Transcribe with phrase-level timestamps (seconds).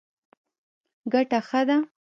[1.13, 1.77] ګټه ښه ده.